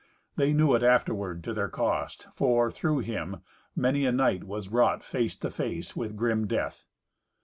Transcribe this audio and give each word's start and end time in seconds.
They 0.35 0.51
knew 0.51 0.73
it 0.73 0.81
afterward 0.81 1.43
to 1.43 1.53
their 1.53 1.69
cost, 1.69 2.25
for, 2.33 2.71
through 2.71 3.01
him, 3.01 3.41
many 3.75 4.03
a 4.07 4.11
knight 4.11 4.43
was 4.43 4.69
brought 4.69 5.03
face 5.03 5.35
to 5.35 5.51
face 5.51 5.95
with 5.95 6.15
grim 6.17 6.47
death. 6.47 6.87